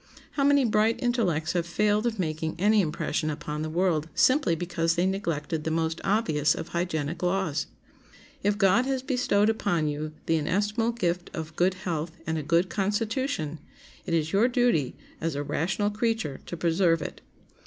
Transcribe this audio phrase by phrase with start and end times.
[0.31, 4.95] How many bright intellects have failed of making any impression upon the world simply because
[4.95, 7.67] they neglected the most obvious of hygienic laws!
[8.41, 12.67] If God has bestowed upon you the inestimable gift of good health and a good
[12.67, 13.59] constitution,
[14.07, 17.21] it is your duty, as a rational creature, to preserve it.